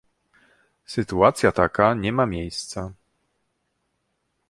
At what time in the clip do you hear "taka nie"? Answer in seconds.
1.51-2.11